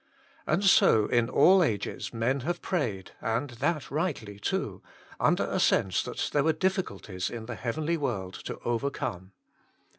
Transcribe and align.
And 0.47 0.63
so 0.63 1.05
in 1.05 1.29
all 1.29 1.61
ages 1.61 2.11
men 2.11 2.39
have 2.39 2.59
prayed, 2.63 3.11
and 3.21 3.51
that 3.51 3.91
rightly 3.91 4.39
too, 4.39 4.81
under 5.19 5.43
a 5.43 5.59
sense 5.59 6.01
that 6.01 6.31
there 6.33 6.43
were 6.43 6.53
difficulties 6.53 7.29
in 7.29 7.45
the 7.45 7.53
heavenly 7.53 7.97
world 7.97 8.33
to 8.45 8.57
overcome. 8.65 9.33